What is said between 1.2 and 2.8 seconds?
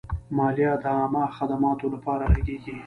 خدماتو لپاره لګیږي.